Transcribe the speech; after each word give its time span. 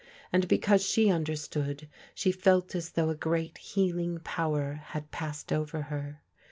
And 0.33 0.47
because 0.47 0.83
she 0.83 1.11
understood 1.11 1.87
she 2.15 2.31
felt 2.31 2.73
as 2.73 2.89
though 2.93 3.09
a 3.11 3.15
great 3.15 3.59
healing 3.59 4.19
power 4.23 4.81
had 4.85 5.11
passed 5.11 5.53
over 5.53 5.79
her. 5.93 6.23